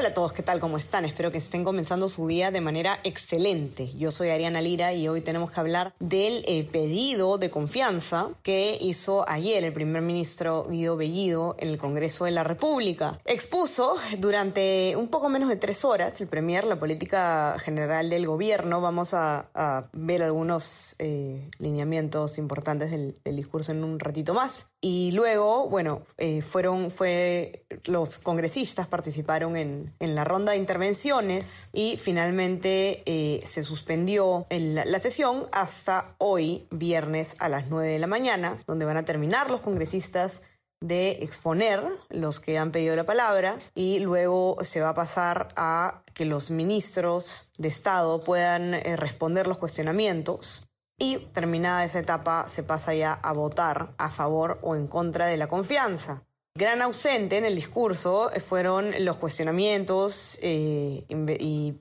Hola 0.00 0.08
a 0.08 0.14
todos, 0.14 0.32
¿qué 0.32 0.42
tal? 0.42 0.60
¿Cómo 0.60 0.78
están? 0.78 1.04
Espero 1.04 1.30
que 1.30 1.36
estén 1.36 1.62
comenzando 1.62 2.08
su 2.08 2.26
día 2.26 2.50
de 2.50 2.62
manera 2.62 3.00
excelente. 3.04 3.90
Yo 3.98 4.10
soy 4.10 4.30
Ariana 4.30 4.62
Lira 4.62 4.94
y 4.94 5.06
hoy 5.08 5.20
tenemos 5.20 5.50
que 5.50 5.60
hablar 5.60 5.92
del 6.00 6.42
eh, 6.46 6.64
pedido 6.64 7.36
de 7.36 7.50
confianza 7.50 8.30
que 8.42 8.78
hizo 8.80 9.28
ayer 9.28 9.62
el 9.62 9.74
primer 9.74 10.00
ministro 10.00 10.66
Guido 10.70 10.96
Bellido 10.96 11.54
en 11.58 11.68
el 11.68 11.76
Congreso 11.76 12.24
de 12.24 12.30
la 12.30 12.44
República. 12.44 13.20
Expuso 13.26 13.94
durante 14.16 14.94
un 14.96 15.08
poco 15.08 15.28
menos 15.28 15.50
de 15.50 15.56
tres 15.56 15.84
horas 15.84 16.18
el 16.22 16.28
premier 16.28 16.64
la 16.64 16.78
política 16.78 17.58
general 17.58 18.08
del 18.08 18.26
gobierno. 18.26 18.80
Vamos 18.80 19.12
a, 19.12 19.50
ver 19.92 20.22
algunos 20.22 20.96
eh, 20.98 21.50
lineamientos 21.58 22.38
importantes 22.38 22.90
del, 22.90 23.18
del, 23.22 23.36
discurso 23.36 23.72
en 23.72 23.84
un 23.84 24.00
ratito 24.00 24.32
más. 24.32 24.68
Y 24.80 25.12
luego, 25.12 25.68
bueno, 25.68 26.06
eh, 26.16 26.40
fueron, 26.40 26.90
fue, 26.90 27.66
los 27.84 28.16
congresistas 28.16 28.88
participaron 28.88 29.58
en 29.58 29.89
en, 29.98 30.14
la 30.14 30.24
ronda 30.24 30.52
de 30.52 30.58
intervenciones 30.58 31.68
y 31.72 31.96
finalmente 31.96 33.02
eh, 33.06 33.42
se 33.44 33.62
suspendió 33.62 34.46
la, 34.50 34.84
la 34.84 35.00
sesión 35.00 35.46
hasta 35.52 36.14
hoy, 36.18 36.66
viernes 36.70 37.36
a 37.38 37.48
las 37.48 37.68
9 37.68 37.92
de 37.92 37.98
la 37.98 38.06
mañana, 38.06 38.56
donde 38.66 38.86
van 38.86 38.96
a 38.96 39.04
terminar 39.04 39.50
los 39.50 39.60
congresistas 39.60 40.42
de 40.80 41.18
exponer 41.22 41.82
los 42.08 42.40
que 42.40 42.58
han 42.58 42.72
pedido 42.72 42.96
la 42.96 43.04
palabra 43.04 43.58
y 43.74 43.98
luego 43.98 44.56
se 44.62 44.80
va 44.80 44.90
a 44.90 44.94
pasar 44.94 45.48
a 45.56 46.02
que 46.14 46.24
los 46.24 46.50
ministros 46.50 47.50
de 47.58 47.68
Estado 47.68 48.20
puedan 48.22 48.74
eh, 48.74 48.96
responder 48.96 49.46
los 49.46 49.58
cuestionamientos 49.58 50.70
y 50.98 51.18
terminada 51.32 51.84
esa 51.84 51.98
etapa 51.98 52.48
se 52.48 52.62
pasa 52.62 52.94
ya 52.94 53.12
a 53.14 53.32
votar 53.32 53.94
a 53.98 54.10
favor 54.10 54.58
o 54.62 54.76
en 54.76 54.86
contra 54.86 55.26
de 55.26 55.36
la 55.36 55.48
confianza. 55.48 56.24
Gran 56.54 56.82
ausente 56.82 57.36
en 57.36 57.44
el 57.44 57.54
discurso 57.54 58.30
fueron 58.46 59.04
los 59.04 59.16
cuestionamientos 59.16 60.38
eh, 60.42 61.04
y 61.08 61.74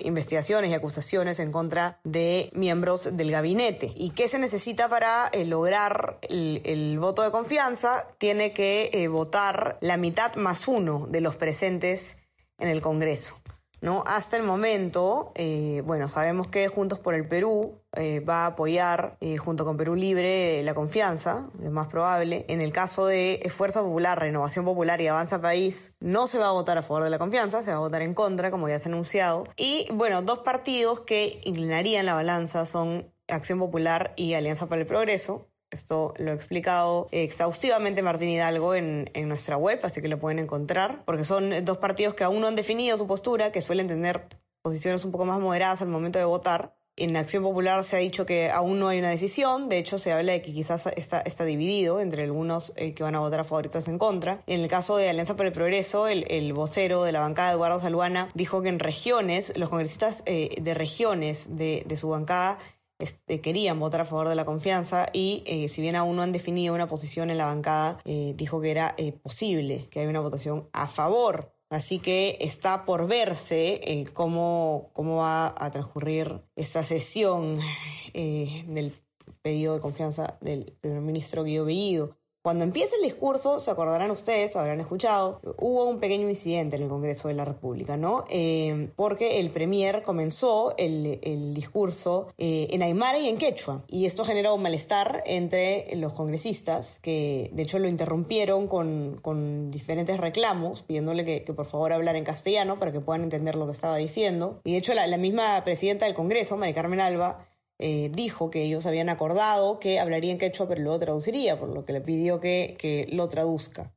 investigaciones 0.00 0.70
y 0.70 0.74
acusaciones 0.74 1.38
en 1.38 1.52
contra 1.52 2.00
de 2.04 2.50
miembros 2.54 3.16
del 3.16 3.30
gabinete. 3.30 3.92
¿Y 3.96 4.10
qué 4.10 4.28
se 4.28 4.38
necesita 4.38 4.88
para 4.88 5.28
eh, 5.32 5.44
lograr 5.44 6.18
el, 6.22 6.62
el, 6.64 6.98
voto 6.98 7.22
de 7.22 7.30
confianza? 7.30 8.06
Tiene 8.18 8.52
que 8.52 8.90
eh, 8.92 9.08
votar 9.08 9.78
la 9.80 9.96
mitad 9.96 10.34
más 10.36 10.68
uno 10.68 11.06
de 11.08 11.20
los 11.20 11.36
presentes 11.36 12.18
en 12.58 12.68
el 12.68 12.80
Congreso. 12.80 13.40
¿No? 13.82 14.04
Hasta 14.06 14.36
el 14.36 14.44
momento, 14.44 15.32
eh, 15.34 15.82
bueno, 15.84 16.08
sabemos 16.08 16.46
que 16.48 16.68
Juntos 16.68 17.00
por 17.00 17.14
el 17.14 17.28
Perú 17.28 17.82
eh, 17.96 18.20
va 18.20 18.44
a 18.44 18.46
apoyar, 18.46 19.16
eh, 19.20 19.36
junto 19.36 19.64
con 19.64 19.76
Perú 19.76 19.96
Libre, 19.96 20.62
la 20.62 20.72
confianza, 20.72 21.50
lo 21.60 21.70
más 21.72 21.88
probable. 21.88 22.46
En 22.48 22.60
el 22.60 22.72
caso 22.72 23.06
de 23.06 23.44
Fuerza 23.54 23.82
Popular, 23.82 24.18
Renovación 24.18 24.64
Popular 24.64 25.00
y 25.00 25.08
Avanza 25.08 25.40
País, 25.40 25.96
no 26.00 26.28
se 26.28 26.38
va 26.38 26.48
a 26.48 26.52
votar 26.52 26.78
a 26.78 26.82
favor 26.82 27.02
de 27.02 27.10
la 27.10 27.18
confianza, 27.18 27.62
se 27.62 27.72
va 27.72 27.76
a 27.76 27.80
votar 27.80 28.02
en 28.02 28.14
contra, 28.14 28.52
como 28.52 28.68
ya 28.68 28.78
se 28.78 28.88
ha 28.88 28.92
anunciado. 28.92 29.42
Y, 29.56 29.88
bueno, 29.92 30.22
dos 30.22 30.38
partidos 30.38 31.00
que 31.00 31.40
inclinarían 31.44 32.06
la 32.06 32.14
balanza 32.14 32.64
son 32.64 33.12
Acción 33.26 33.58
Popular 33.58 34.12
y 34.16 34.34
Alianza 34.34 34.68
para 34.68 34.80
el 34.80 34.86
Progreso. 34.86 35.48
Esto 35.72 36.14
lo 36.18 36.30
ha 36.30 36.34
explicado 36.34 37.08
exhaustivamente 37.10 38.02
Martín 38.02 38.28
Hidalgo 38.28 38.74
en, 38.74 39.10
en, 39.14 39.28
nuestra 39.28 39.56
web, 39.56 39.80
así 39.82 40.02
que 40.02 40.08
lo 40.08 40.18
pueden 40.18 40.38
encontrar, 40.38 41.02
porque 41.06 41.24
son 41.24 41.64
dos 41.64 41.78
partidos 41.78 42.14
que 42.14 42.24
aún 42.24 42.42
no 42.42 42.46
han 42.46 42.56
definido 42.56 42.96
su 42.98 43.06
postura, 43.06 43.50
que 43.50 43.62
suelen 43.62 43.88
tener 43.88 44.28
posiciones 44.60 45.04
un 45.04 45.12
poco 45.12 45.24
más 45.24 45.40
moderadas 45.40 45.82
al 45.82 45.88
momento 45.88 46.18
de 46.18 46.26
votar. 46.26 46.74
En 46.94 47.16
Acción 47.16 47.42
Popular 47.42 47.82
se 47.84 47.96
ha 47.96 48.00
dicho 48.00 48.26
que 48.26 48.50
aún 48.50 48.78
no 48.78 48.88
hay 48.88 48.98
una 48.98 49.08
decisión, 49.08 49.70
de 49.70 49.78
hecho 49.78 49.96
se 49.96 50.12
habla 50.12 50.32
de 50.32 50.42
que 50.42 50.52
quizás 50.52 50.86
está, 50.94 51.22
está 51.22 51.44
dividido 51.46 52.00
entre 52.00 52.24
algunos 52.24 52.74
eh, 52.76 52.92
que 52.92 53.02
van 53.02 53.14
a 53.14 53.20
votar 53.20 53.40
a 53.40 53.44
favor 53.44 53.64
y 53.64 53.68
otros 53.68 53.88
en 53.88 53.96
contra. 53.96 54.42
En 54.46 54.60
el 54.60 54.68
caso 54.68 54.98
de 54.98 55.08
Alianza 55.08 55.34
por 55.34 55.46
el 55.46 55.52
Progreso, 55.52 56.06
el, 56.06 56.30
el 56.30 56.52
vocero 56.52 57.02
de 57.04 57.12
la 57.12 57.20
bancada, 57.20 57.52
Eduardo 57.52 57.80
Saluana, 57.80 58.28
dijo 58.34 58.60
que 58.60 58.68
en 58.68 58.78
regiones, 58.78 59.56
los 59.56 59.70
congresistas 59.70 60.22
eh, 60.26 60.54
de 60.60 60.74
regiones 60.74 61.56
de, 61.56 61.82
de 61.86 61.96
su 61.96 62.10
bancada 62.10 62.58
este, 63.02 63.40
querían 63.40 63.80
votar 63.80 64.00
a 64.00 64.04
favor 64.04 64.28
de 64.28 64.36
la 64.36 64.44
confianza 64.44 65.08
y 65.12 65.42
eh, 65.46 65.68
si 65.68 65.82
bien 65.82 65.96
aún 65.96 66.14
no 66.14 66.22
han 66.22 66.30
definido 66.30 66.72
una 66.72 66.86
posición 66.86 67.30
en 67.30 67.38
la 67.38 67.46
bancada, 67.46 67.98
eh, 68.04 68.32
dijo 68.36 68.60
que 68.60 68.70
era 68.70 68.94
eh, 68.96 69.10
posible 69.10 69.88
que 69.90 70.00
haya 70.00 70.08
una 70.08 70.20
votación 70.20 70.68
a 70.72 70.86
favor. 70.86 71.52
Así 71.68 71.98
que 71.98 72.36
está 72.40 72.84
por 72.84 73.08
verse 73.08 74.04
cómo, 74.12 74.90
cómo 74.92 75.16
va 75.16 75.54
a 75.56 75.70
transcurrir 75.70 76.42
esta 76.54 76.84
sesión 76.84 77.58
del 78.12 78.92
pedido 79.40 79.74
de 79.74 79.80
confianza 79.80 80.36
del 80.42 80.76
primer 80.80 81.00
ministro 81.00 81.44
Guido 81.44 81.64
Bellido. 81.64 82.18
Cuando 82.42 82.64
empieza 82.64 82.96
el 82.96 83.02
discurso, 83.02 83.60
se 83.60 83.70
acordarán 83.70 84.10
ustedes, 84.10 84.56
habrán 84.56 84.80
escuchado, 84.80 85.40
hubo 85.58 85.84
un 85.84 86.00
pequeño 86.00 86.28
incidente 86.28 86.74
en 86.74 86.82
el 86.82 86.88
Congreso 86.88 87.28
de 87.28 87.34
la 87.34 87.44
República, 87.44 87.96
¿no? 87.96 88.24
Eh, 88.30 88.88
porque 88.96 89.38
el 89.38 89.50
Premier 89.50 90.02
comenzó 90.02 90.74
el, 90.76 91.20
el 91.22 91.54
discurso 91.54 92.26
eh, 92.38 92.66
en 92.70 92.82
aymara 92.82 93.18
y 93.20 93.28
en 93.28 93.38
quechua, 93.38 93.84
y 93.86 94.06
esto 94.06 94.24
generó 94.24 94.56
un 94.56 94.62
malestar 94.62 95.22
entre 95.24 95.94
los 95.94 96.14
congresistas, 96.14 96.98
que 97.00 97.48
de 97.52 97.62
hecho 97.62 97.78
lo 97.78 97.86
interrumpieron 97.86 98.66
con, 98.66 99.20
con 99.22 99.70
diferentes 99.70 100.18
reclamos, 100.18 100.82
pidiéndole 100.82 101.24
que, 101.24 101.52
por 101.52 101.66
favor 101.66 101.92
hablara 101.92 102.18
en 102.18 102.24
castellano 102.24 102.80
para 102.80 102.90
que 102.90 102.98
puedan 102.98 103.22
entender 103.22 103.54
lo 103.54 103.66
que 103.66 103.72
estaba 103.72 103.98
diciendo. 103.98 104.60
Y 104.64 104.72
de 104.72 104.78
hecho 104.78 104.94
la, 104.94 105.06
la 105.06 105.16
misma 105.16 105.62
presidenta 105.62 106.06
del 106.06 106.14
Congreso, 106.14 106.56
María 106.56 106.74
Carmen 106.74 106.98
Alba, 106.98 107.46
eh, 107.84 108.10
dijo 108.12 108.48
que 108.48 108.62
ellos 108.62 108.86
habían 108.86 109.08
acordado 109.08 109.80
que 109.80 109.98
hablaría 109.98 110.30
en 110.30 110.38
quechua, 110.38 110.68
pero 110.68 110.80
luego 110.82 111.00
traduciría, 111.00 111.58
por 111.58 111.68
lo 111.68 111.84
que 111.84 111.92
le 111.92 112.00
pidió 112.00 112.38
que, 112.38 112.76
que 112.78 113.08
lo 113.10 113.28
traduzca. 113.28 113.92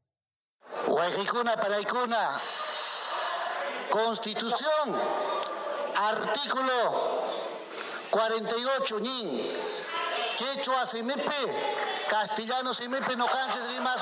Constitución, 3.91 4.95
artículo 5.95 6.74
48, 8.09 9.00
ñin. 9.01 9.53
Quechua 10.35 10.88
semepe, 10.88 11.31
castellano 12.09 12.74
semepe, 12.74 13.16
no 13.16 13.28
ni 13.72 13.79
más 13.81 14.01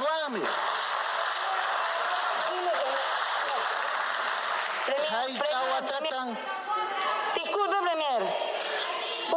Disculpe, 7.35 7.75
Premier. 7.83 8.52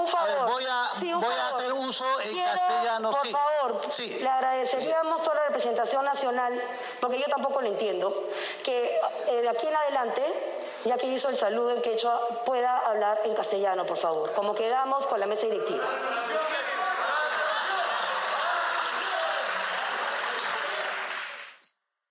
Un 0.07 0.13
favor. 0.13 0.29
Ver, 0.29 0.55
voy 0.55 0.65
a, 0.69 1.01
sí, 1.01 1.13
voy 1.13 1.23
favor. 1.23 1.39
a 1.39 1.49
hacer 1.49 1.73
uso 1.73 2.05
en 2.21 2.31
Quiero, 2.31 2.53
castellano. 2.53 3.11
Por 3.11 3.27
sí. 3.27 3.33
favor, 3.33 3.81
sí. 3.91 4.09
le 4.21 4.29
agradeceríamos 4.29 5.23
toda 5.23 5.35
la 5.35 5.47
representación 5.47 6.05
nacional, 6.05 6.63
porque 7.01 7.19
yo 7.19 7.27
tampoco 7.27 7.61
lo 7.61 7.67
entiendo, 7.67 8.29
que 8.65 9.01
eh, 9.29 9.43
de 9.43 9.49
aquí 9.49 9.67
en 9.67 9.75
adelante, 9.77 10.23
ya 10.85 10.97
que 10.97 11.09
hizo 11.09 11.29
el 11.29 11.37
saludo 11.37 11.73
en 11.73 11.83
quechua, 11.83 12.45
pueda 12.45 12.79
hablar 12.87 13.21
en 13.25 13.35
castellano, 13.35 13.85
por 13.85 13.99
favor, 13.99 14.33
como 14.35 14.55
quedamos 14.55 15.07
con 15.09 15.19
la 15.19 15.27
mesa 15.27 15.47
directiva. 15.47 15.85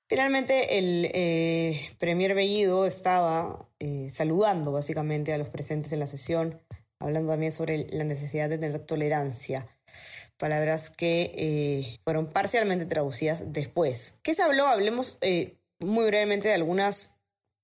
Finalmente, 0.07 0.77
el 0.77 1.09
eh, 1.13 1.89
Premier 1.97 2.35
Bellido 2.35 2.85
estaba 2.85 3.67
eh, 3.79 4.07
saludando 4.11 4.71
básicamente 4.71 5.33
a 5.33 5.37
los 5.39 5.49
presentes 5.49 5.91
en 5.93 5.99
la 5.99 6.05
sesión, 6.05 6.61
hablando 6.99 7.31
también 7.31 7.51
sobre 7.51 7.87
la 7.91 8.03
necesidad 8.03 8.49
de 8.49 8.57
tener 8.57 8.79
tolerancia. 8.79 9.67
Palabras 10.37 10.89
que 10.89 11.31
eh, 11.35 11.99
fueron 12.03 12.27
parcialmente 12.27 12.85
traducidas 12.85 13.53
después. 13.53 14.19
¿Qué 14.23 14.33
se 14.33 14.43
habló? 14.43 14.67
Hablemos 14.67 15.17
eh, 15.21 15.57
muy 15.79 16.05
brevemente 16.05 16.49
de 16.49 16.55
algunas 16.55 17.11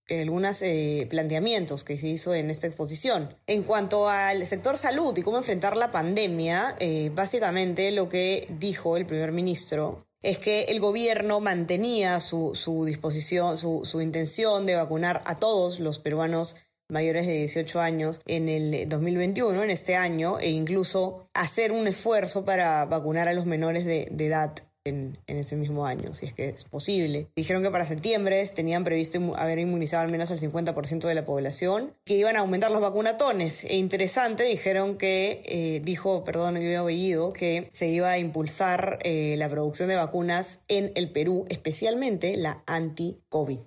algunos 0.09 0.61
eh, 0.61 1.07
planteamientos 1.09 1.85
que 1.85 1.97
se 1.97 2.07
hizo 2.07 2.35
en 2.35 2.49
esta 2.49 2.67
exposición. 2.67 3.33
En 3.47 3.63
cuanto 3.63 4.09
al 4.09 4.45
sector 4.45 4.77
salud 4.77 5.17
y 5.17 5.21
cómo 5.21 5.37
enfrentar 5.37 5.77
la 5.77 5.89
pandemia, 5.89 6.75
básicamente 7.13 7.91
lo 7.91 8.09
que 8.09 8.45
dijo 8.59 8.97
el 8.97 9.05
primer 9.05 9.31
ministro 9.31 10.05
es 10.21 10.37
que 10.37 10.63
el 10.63 10.79
gobierno 10.79 11.39
mantenía 11.39 12.19
su, 12.19 12.55
su 12.55 12.85
disposición, 12.85 13.57
su, 13.57 13.85
su 13.85 14.01
intención 14.01 14.65
de 14.65 14.75
vacunar 14.75 15.21
a 15.25 15.39
todos 15.39 15.79
los 15.79 15.99
peruanos 15.99 16.55
mayores 16.91 17.25
de 17.25 17.33
18 17.33 17.79
años 17.79 18.21
en 18.25 18.49
el 18.49 18.87
2021, 18.87 19.63
en 19.63 19.69
este 19.71 19.95
año, 19.95 20.39
e 20.39 20.49
incluso 20.49 21.27
hacer 21.33 21.71
un 21.71 21.87
esfuerzo 21.87 22.45
para 22.45 22.85
vacunar 22.85 23.27
a 23.27 23.33
los 23.33 23.45
menores 23.45 23.85
de, 23.85 24.03
edad 24.19 24.53
en, 24.83 25.17
en, 25.27 25.37
ese 25.37 25.55
mismo 25.55 25.85
año, 25.85 26.13
si 26.13 26.25
es 26.25 26.33
que 26.33 26.49
es 26.49 26.63
posible. 26.63 27.27
Dijeron 27.35 27.63
que 27.63 27.69
para 27.69 27.85
septiembre 27.85 28.45
tenían 28.47 28.83
previsto 28.83 29.19
haber 29.37 29.59
inmunizado 29.59 30.03
al 30.03 30.11
menos 30.11 30.31
el 30.31 30.39
50% 30.39 31.07
de 31.07 31.15
la 31.15 31.25
población, 31.25 31.93
que 32.03 32.15
iban 32.15 32.35
a 32.35 32.39
aumentar 32.39 32.71
los 32.71 32.81
vacunatones. 32.81 33.63
E 33.63 33.75
interesante, 33.77 34.43
dijeron 34.43 34.97
que, 34.97 35.43
eh, 35.45 35.81
dijo, 35.83 36.23
perdón, 36.23 36.55
yo 36.55 36.65
había 36.65 36.83
oído, 36.83 37.31
que 37.31 37.69
se 37.71 37.87
iba 37.87 38.09
a 38.09 38.17
impulsar 38.17 38.99
eh, 39.03 39.35
la 39.37 39.49
producción 39.49 39.87
de 39.87 39.95
vacunas 39.95 40.59
en 40.67 40.91
el 40.95 41.11
Perú, 41.11 41.45
especialmente 41.49 42.35
la 42.35 42.63
anti-COVID. 42.65 43.61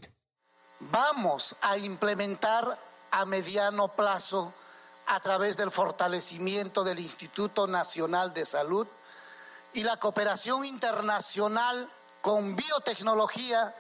Vamos 0.91 1.57
a 1.63 1.79
implementar 1.79 2.77
a 3.15 3.25
mediano 3.27 3.87
plazo 3.89 4.53
a 5.07 5.21
través 5.21 5.57
del 5.57 5.71
fortalecimiento 5.71 6.83
del 6.83 6.99
Instituto 6.99 7.69
Nacional 7.69 8.35
de 8.35 8.45
Salud 8.45 8.89
y 9.73 9.85
la 9.85 9.99
cooperación 9.99 10.65
internacional 10.65 11.89
con 12.21 12.57
biotecnología, 12.57 13.73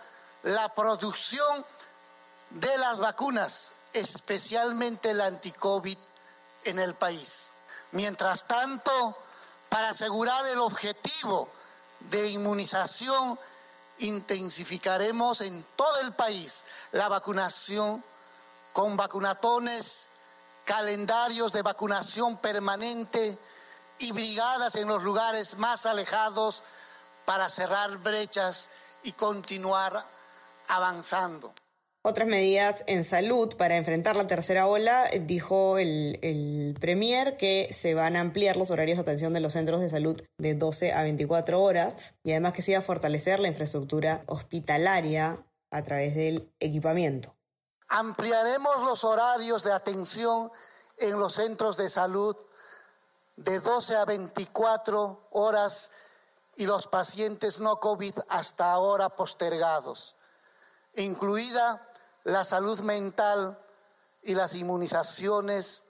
la 0.44 0.72
producción 0.72 1.66
de 2.50 2.78
las 2.78 2.98
vacunas, 2.98 3.72
especialmente 3.92 5.12
la 5.14 5.26
anti-COVID 5.26 5.98
en 6.64 6.78
el 6.78 6.94
país. 6.94 7.50
Mientras 7.90 8.44
tanto, 8.44 9.16
para 9.69 9.90
asegurar 9.90 10.46
el 10.46 10.58
objetivo 10.60 11.48
de 12.10 12.28
inmunización, 12.28 13.36
intensificaremos 13.98 15.40
en 15.40 15.64
todo 15.75 16.00
el 16.02 16.12
país 16.12 16.64
la 16.92 17.08
vacunación 17.08 18.04
con 18.74 18.98
vacunatones, 18.98 20.08
calendarios 20.66 21.54
de 21.54 21.62
vacunación 21.62 22.36
permanente, 22.36 23.38
y 23.98 24.12
brigadas 24.12 24.74
en 24.76 24.88
los 24.88 25.02
lugares 25.02 25.56
más 25.56 25.86
alejados 25.86 26.62
para 27.24 27.48
cerrar 27.48 27.98
brechas 27.98 28.68
y 29.02 29.12
continuar 29.12 29.92
avanzando. 30.68 31.52
Otras 32.02 32.28
medidas 32.28 32.84
en 32.86 33.02
salud 33.02 33.56
para 33.56 33.78
enfrentar 33.78 34.14
la 34.14 34.26
tercera 34.26 34.66
ola, 34.66 35.08
dijo 35.22 35.78
el, 35.78 36.18
el, 36.20 36.74
Premier 36.78 37.38
que 37.38 37.68
se 37.70 37.94
van 37.94 38.16
a 38.16 38.20
ampliar 38.20 38.56
los 38.56 38.70
horarios 38.70 38.98
de 38.98 39.02
atención 39.02 39.32
de 39.32 39.40
los 39.40 39.54
centros 39.54 39.80
de 39.80 39.88
salud 39.88 40.20
de 40.36 40.54
12 40.54 40.92
a 40.92 41.02
24 41.02 41.62
horas 41.62 42.14
y 42.22 42.32
además 42.32 42.52
que 42.52 42.60
se 42.60 42.72
va 42.72 42.78
a 42.80 42.82
fortalecer 42.82 43.40
la 43.40 43.48
infraestructura 43.48 44.24
hospitalaria 44.26 45.46
a 45.70 45.82
través 45.82 46.14
del 46.14 46.52
equipamiento. 46.60 47.34
Ampliaremos 47.96 48.82
los 48.82 49.05
horarios 49.05 49.62
de 49.62 49.70
atención 49.70 50.50
en 50.96 51.17
los 51.17 51.35
centros 51.35 51.76
de 51.76 51.88
salud 51.88 52.37
de 53.37 53.61
12 53.61 53.96
a 53.96 54.05
24 54.05 55.29
horas 55.31 55.93
y 56.56 56.67
los 56.67 56.88
pacientes 56.88 57.61
no 57.61 57.79
COVID 57.79 58.14
hasta 58.31 58.73
ahora 58.73 59.11
postergados, 59.11 60.17
incluida 60.96 61.88
la 62.25 62.43
salud 62.43 62.81
mental 62.81 63.64
y 64.25 64.35
las 64.35 64.56
inmunizaciones. 64.56 65.85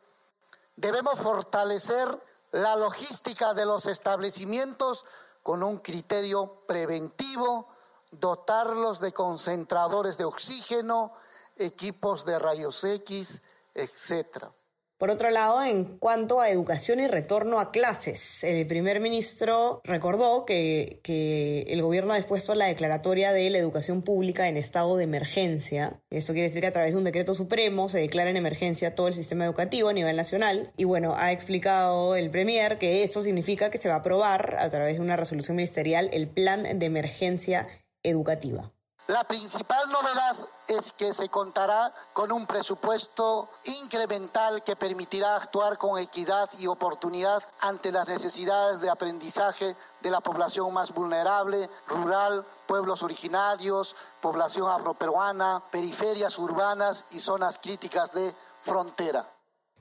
Debemos 0.77 1.19
fortalecer 1.19 2.23
la 2.53 2.77
logística 2.77 3.55
de 3.55 3.65
los 3.65 3.87
establecimientos 3.87 5.07
con 5.43 5.63
un 5.63 5.79
criterio 5.79 6.67
preventivo, 6.67 7.67
dotarlos 8.11 9.01
de 9.01 9.15
concentradores 9.15 10.19
de 10.19 10.27
oxígeno, 10.27 11.15
equipos 11.57 12.25
de 12.25 12.39
rayos 12.39 12.83
X, 12.85 13.43
etcétera. 13.75 14.53
Por 14.97 15.11
otro 15.11 15.29
lado, 15.31 15.63
en 15.65 15.99
cuanto 15.99 16.41
a 16.41 16.49
educación 16.51 17.01
y 17.01 17.09
retorno 17.09 17.59
a 17.59 17.73
clases, 17.73 18.45
el 18.45 18.65
primer 18.67 19.01
ministro 19.01 19.81
recordó 19.83 20.47
que, 20.47 21.01
que, 21.03 21.67
el 21.69 21.83
gobierno 21.83 22.13
ha 22.13 22.17
dispuesto 22.17 22.55
la 22.55 22.67
declaratoria 22.67 23.33
de 23.33 23.51
la 23.51 23.59
educación 23.59 24.03
pública 24.03 24.49
en 24.49 24.57
estado 24.57 24.97
de 24.97 25.05
emergencia. 25.05 26.01
Esto 26.11 26.33
quiere 26.33 26.47
decir 26.47 26.61
que 26.61 26.69
a 26.69 26.73
través 26.73 26.93
de 26.93 26.99
un 26.99 27.05
decreto 27.05 27.35
supremo 27.35 27.89
se 27.89 27.99
declara 27.99 28.31
en 28.31 28.37
emergencia 28.37 28.95
todo 28.95 29.09
el 29.09 29.15
sistema 29.15 29.45
educativo 29.45 29.89
a 29.89 29.93
nivel 29.93 30.15
nacional. 30.15 30.73
Y 30.77 30.85
bueno, 30.85 31.17
ha 31.19 31.33
explicado 31.33 32.15
el 32.15 32.31
premier 32.31 32.79
que 32.79 33.03
esto 33.03 33.21
significa 33.21 33.71
que 33.71 33.79
se 33.79 33.89
va 33.89 33.97
a 33.97 33.99
aprobar 33.99 34.57
a 34.61 34.71
través 34.71 34.95
de 34.95 35.03
una 35.03 35.17
resolución 35.17 35.57
ministerial 35.57 36.09
el 36.13 36.29
plan 36.29 36.79
de 36.79 36.87
emergencia 36.87 37.67
educativa. 38.05 38.73
La 39.09 39.23
principal 39.25 39.91
novedad 39.91 40.37
es 40.67 40.93
que 40.93 41.13
se 41.13 41.29
contará 41.29 41.93
con 42.15 42.33
un 42.33 42.47
presupuesto 42.47 43.51
incremental 43.65 44.63
que 44.63 44.77
permitirá 44.77 45.37
actuar 45.37 45.77
con 45.77 45.99
equidad 45.99 46.49
y 46.59 46.69
oportunidad 46.69 47.43
ante 47.61 47.93
las 47.93 48.09
necesidades 48.09 48.81
de 48.81 48.89
aprendizaje 48.89 49.77
de 50.01 50.11
la 50.11 50.23
población 50.23 50.73
más 50.73 50.95
vulnerable, 50.95 51.69
rural, 51.87 52.47
pueblos 52.67 53.03
originarios, 53.03 53.95
población 54.23 54.71
afroperuana, 54.71 55.61
periferias 55.71 56.39
urbanas 56.39 57.05
y 57.11 57.21
zonas 57.21 57.59
críticas 57.59 58.11
de 58.13 58.35
frontera. 58.63 59.27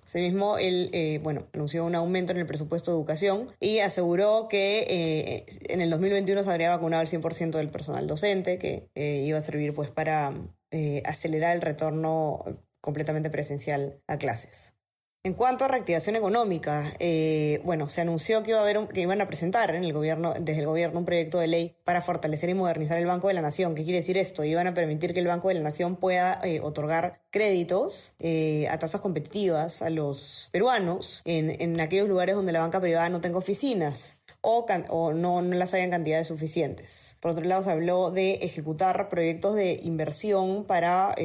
Asimismo, 0.06 0.58
él 0.58 0.90
eh, 0.94 1.20
bueno, 1.24 1.48
anunció 1.54 1.86
un 1.86 1.96
aumento 1.96 2.32
en 2.32 2.40
el 2.40 2.46
presupuesto 2.46 2.92
de 2.92 2.98
educación 2.98 3.50
y 3.60 3.80
aseguró 3.80 4.48
que 4.48 4.86
eh, 4.90 5.46
en 5.70 5.82
el 5.82 5.90
2021 5.90 6.44
se 6.44 6.50
habría 6.50 6.70
vacunado 6.70 7.02
el 7.02 7.10
100% 7.10 7.52
del 7.52 7.70
personal 7.70 8.08
docente, 8.08 8.58
que 8.58 8.88
eh, 8.96 9.24
iba 9.26 9.38
a 9.38 9.42
servir 9.42 9.74
pues 9.74 9.90
para 9.90 10.34
acelerar 11.06 11.56
el 11.56 11.62
retorno 11.62 12.44
completamente 12.82 13.30
presencial 13.30 14.02
a 14.08 14.18
clases. 14.18 14.74
En 15.26 15.36
cuanto 15.36 15.64
a 15.64 15.70
reactivación 15.70 16.18
económica, 16.18 16.92
eh, 17.00 17.62
bueno, 17.64 17.88
se 17.88 18.02
anunció 18.02 18.44
que, 18.44 18.52
iba 18.52 18.60
a 18.60 18.64
haber 18.64 18.90
que 18.90 19.00
iban 19.00 19.22
a 19.22 19.28
presentar 19.28 19.74
en 19.74 19.86
el 19.86 19.94
gobierno, 19.94 20.34
desde 20.38 20.60
el 20.60 20.66
gobierno 20.66 21.00
un 21.00 21.06
proyecto 21.06 21.40
de 21.40 21.48
ley 21.48 21.78
para 21.86 22.02
fortalecer 22.02 22.50
y 22.50 22.56
modernizar 22.56 23.00
el 23.00 23.06
Banco 23.06 23.30
de 23.30 23.34
la 23.34 23.42
Nación. 23.42 23.74
¿Qué 23.74 23.86
quiere 23.86 24.00
decir 24.00 24.18
esto? 24.18 24.44
Iban 24.44 24.68
a 24.68 24.74
permitir 24.74 25.14
que 25.14 25.22
el 25.22 25.28
Banco 25.28 25.48
de 25.48 25.54
la 25.54 25.62
Nación 25.62 25.96
pueda 25.96 26.42
eh, 26.44 26.60
otorgar 26.60 27.22
créditos 27.32 28.16
eh, 28.20 28.68
a 28.68 28.80
tasas 28.80 29.00
competitivas 29.00 29.82
a 29.82 29.90
los 29.90 30.50
peruanos 30.52 31.22
en, 31.24 31.56
en, 31.62 31.80
aquellos 31.80 32.10
lugares 32.10 32.36
donde 32.36 32.52
la 32.52 32.60
banca 32.60 32.82
privada 32.82 33.08
no 33.08 33.22
tenga 33.22 33.38
oficinas. 33.38 34.18
O, 34.42 34.66
o 34.90 35.14
no, 35.14 35.42
no, 35.42 35.56
las 35.56 35.74
hayan 35.74 35.90
cantidades 35.90 36.28
suficientes. 36.28 37.16
Por 37.22 37.32
otro 37.32 37.46
lado, 37.46 37.62
se 37.62 37.72
habló 37.72 38.12
de 38.12 38.34
ejecutar 38.42 39.08
proyectos 39.08 39.56
de 39.56 39.80
inversión 39.84 40.66
para 40.66 41.16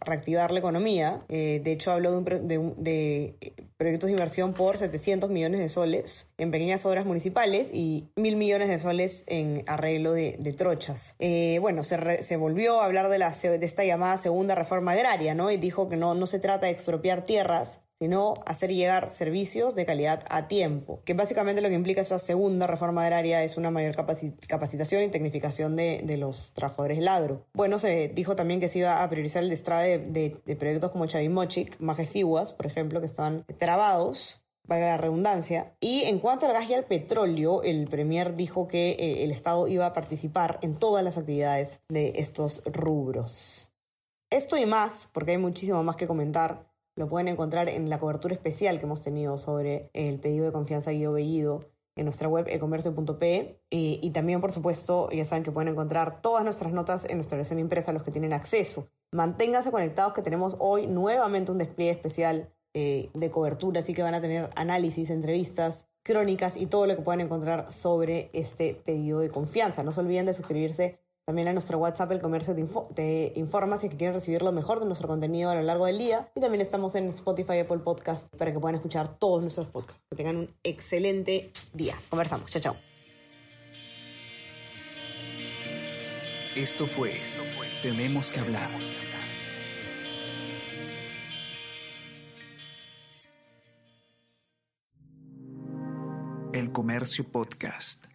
reactivar 0.00 0.50
la 0.50 0.58
economía. 0.58 1.22
Eh, 1.28 1.60
de 1.62 1.72
hecho, 1.72 1.92
habló 1.92 2.20
de, 2.20 2.40
de, 2.76 3.54
proyectos 3.76 4.08
de 4.08 4.12
inversión 4.12 4.52
por 4.52 4.78
700 4.78 5.30
millones 5.30 5.60
de 5.60 5.68
soles 5.68 6.32
en 6.38 6.50
pequeñas 6.50 6.84
obras 6.86 7.06
municipales 7.06 7.70
y 7.72 8.08
mil 8.16 8.36
millones 8.36 8.68
de 8.68 8.78
soles 8.78 9.24
en 9.28 9.62
arreglo 9.66 10.12
de, 10.12 10.54
trochas. 10.56 11.14
Eh, 11.18 11.58
bueno, 11.60 11.84
se, 11.84 12.22
se, 12.22 12.36
volvió 12.36 12.80
a 12.80 12.84
hablar 12.84 13.08
de, 13.08 13.18
la, 13.18 13.30
de 13.30 13.64
esta 13.64 13.84
llamada 13.84 14.18
segunda 14.18 14.54
reforma 14.54 14.92
agraria, 14.92 15.34
¿no? 15.34 15.50
Y 15.50 15.56
dijo 15.56 15.88
que 15.88 15.96
no, 15.96 16.14
no 16.14 16.26
se 16.26 16.40
trata 16.40 16.66
de 16.66 16.72
expropiar 16.72 17.24
tierras, 17.24 17.80
sino 18.00 18.34
hacer 18.46 18.72
llegar 18.72 19.10
servicios 19.10 19.74
de 19.74 19.84
calidad 19.84 20.24
a 20.30 20.48
tiempo, 20.48 21.02
que 21.04 21.12
básicamente 21.12 21.60
lo 21.60 21.68
que 21.68 21.74
implica 21.74 22.00
esa 22.00 22.18
segunda 22.18 22.66
reforma 22.66 23.04
agraria 23.04 23.44
es 23.44 23.58
una 23.58 23.70
mayor 23.70 23.94
capacitación 23.94 25.02
y 25.02 25.08
tecnificación 25.08 25.76
de, 25.76 26.00
de, 26.02 26.16
los 26.16 26.54
trabajadores 26.54 26.98
del. 26.98 27.44
Bueno, 27.52 27.78
se 27.78 28.08
dijo 28.08 28.34
también 28.34 28.58
que 28.58 28.70
se 28.70 28.78
iba 28.78 29.02
a 29.02 29.10
priorizar 29.10 29.42
el 29.42 29.50
destrave 29.50 29.98
de, 29.98 30.40
de, 30.46 30.56
proyectos 30.56 30.92
como 30.92 31.06
Chavimochic, 31.06 31.78
Majesiguas, 31.78 32.54
por 32.54 32.66
ejemplo, 32.66 33.00
que 33.00 33.06
estaban 33.06 33.44
trabados 33.58 34.42
para 34.66 34.86
la 34.86 34.96
redundancia. 34.96 35.74
Y 35.80 36.04
en 36.04 36.20
cuanto 36.20 36.46
al 36.46 36.54
gas 36.54 36.70
y 36.70 36.74
al 36.74 36.84
petróleo, 36.84 37.62
el 37.62 37.86
Premier 37.88 38.34
dijo 38.34 38.66
que 38.66 38.92
eh, 38.92 39.24
el 39.24 39.30
Estado 39.30 39.68
iba 39.68 39.84
a 39.84 39.92
participar 39.92 40.58
en 40.62 40.76
todas 40.76 41.04
las 41.04 41.18
actividades 41.18 41.80
de 41.88 42.12
estos 42.16 42.62
rubros. 42.64 43.72
Esto 44.30 44.56
y 44.56 44.64
más, 44.64 45.08
porque 45.12 45.32
hay 45.32 45.38
muchísimo 45.38 45.82
más 45.82 45.96
que 45.96 46.06
comentar, 46.06 46.69
lo 46.96 47.08
pueden 47.08 47.28
encontrar 47.28 47.68
en 47.68 47.88
la 47.88 47.98
cobertura 47.98 48.34
especial 48.34 48.78
que 48.78 48.86
hemos 48.86 49.02
tenido 49.02 49.38
sobre 49.38 49.90
el 49.92 50.20
pedido 50.20 50.44
de 50.44 50.52
confianza 50.52 50.90
Guido 50.90 51.12
Bellido 51.12 51.70
en 51.96 52.04
nuestra 52.04 52.28
web 52.28 52.46
ecomercio.pe 52.48 53.60
y, 53.70 54.00
y 54.02 54.10
también 54.10 54.40
por 54.40 54.52
supuesto 54.52 55.10
ya 55.10 55.24
saben 55.24 55.42
que 55.42 55.52
pueden 55.52 55.72
encontrar 55.72 56.20
todas 56.22 56.44
nuestras 56.44 56.72
notas 56.72 57.04
en 57.04 57.16
nuestra 57.16 57.36
versión 57.36 57.58
impresa 57.58 57.92
los 57.92 58.02
que 58.02 58.10
tienen 58.10 58.32
acceso. 58.32 58.88
Manténganse 59.12 59.70
conectados 59.70 60.12
que 60.12 60.22
tenemos 60.22 60.56
hoy 60.58 60.86
nuevamente 60.86 61.52
un 61.52 61.58
despliegue 61.58 61.92
especial 61.92 62.52
eh, 62.72 63.10
de 63.14 63.30
cobertura, 63.32 63.80
así 63.80 63.94
que 63.94 64.02
van 64.02 64.14
a 64.14 64.20
tener 64.20 64.48
análisis, 64.54 65.10
entrevistas, 65.10 65.88
crónicas 66.04 66.56
y 66.56 66.66
todo 66.66 66.86
lo 66.86 66.94
que 66.94 67.02
puedan 67.02 67.20
encontrar 67.20 67.72
sobre 67.72 68.30
este 68.32 68.74
pedido 68.74 69.18
de 69.18 69.28
confianza. 69.28 69.82
No 69.82 69.92
se 69.92 70.00
olviden 70.00 70.26
de 70.26 70.34
suscribirse 70.34 71.00
también 71.30 71.46
a 71.46 71.52
nuestro 71.52 71.78
WhatsApp 71.78 72.10
El 72.10 72.20
Comercio 72.20 72.56
te, 72.92 73.32
informa 73.36 73.78
si 73.78 73.88
quieren 73.88 74.14
recibir 74.14 74.42
lo 74.42 74.50
mejor 74.50 74.80
de 74.80 74.86
nuestro 74.86 75.06
contenido 75.06 75.48
a 75.48 75.54
lo 75.54 75.62
largo 75.62 75.86
del 75.86 75.96
día. 75.96 76.28
Y 76.34 76.40
también 76.40 76.60
estamos 76.60 76.96
en 76.96 77.08
Spotify 77.10 77.52
y 77.52 77.58
Apple 77.60 77.78
Podcast 77.78 78.34
para 78.34 78.52
que 78.52 78.58
puedan 78.58 78.74
escuchar 78.74 79.16
todos 79.16 79.40
nuestros 79.40 79.68
podcasts. 79.68 80.02
Que 80.10 80.16
tengan 80.16 80.36
un 80.38 80.50
excelente 80.64 81.52
día. 81.72 81.94
Conversamos. 82.08 82.50
Chao, 82.50 82.60
chao. 82.60 82.76
Esto 86.56 86.88
fue 86.88 87.12
Tenemos 87.80 88.32
que 88.32 88.40
hablar. 88.40 88.68
El 96.52 96.72
Comercio 96.72 97.22
Podcast. 97.30 98.09